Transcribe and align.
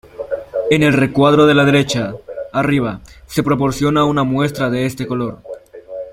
En 0.71 0.81
el 0.81 0.93
recuadro 0.93 1.45
de 1.45 1.53
la 1.53 1.63
derecha, 1.63 2.15
arriba, 2.53 3.01
se 3.27 3.43
proporciona 3.43 4.03
una 4.03 4.23
muestra 4.23 4.71
de 4.71 4.87
este 4.87 5.05
color. 5.05 5.43